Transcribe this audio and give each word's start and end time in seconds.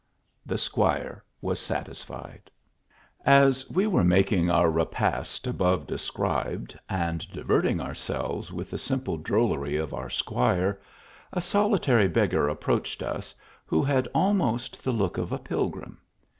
The 0.47 0.57
squire 0.57 1.23
was 1.41 1.59
satisfied. 1.59 2.49
As 3.23 3.69
we 3.69 3.85
were 3.85 4.03
making 4.03 4.49
our 4.49 4.67
repast 4.71 5.45
above 5.45 5.85
described, 5.85 6.75
and 6.89 7.31
diverting 7.31 7.79
ourselves 7.79 8.51
with 8.51 8.71
the 8.71 8.79
simple 8.79 9.17
drollery 9.17 9.77
of 9.77 9.93
our 9.93 10.09
squire, 10.09 10.81
a 11.31 11.39
solitary 11.39 12.07
beggar 12.07 12.49
approached 12.49 13.03
us, 13.03 13.35
who 13.63 13.83
had 13.83 14.07
almost 14.15 14.83
the 14.83 14.91
look 14.91 15.19
of 15.19 15.31
a 15.31 15.37
pilgrim. 15.37 15.99